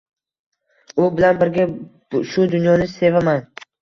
U 1.03 1.09
bilan 1.19 1.41
birga 1.43 1.67
shu 2.33 2.47
dunyoni 2.55 2.89
sevaman 2.95 3.45